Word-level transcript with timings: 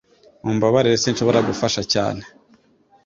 Mumbabarire 0.43 0.97
sinshobora 1.03 1.39
gufasha 1.47 1.81
cyane 1.93 2.23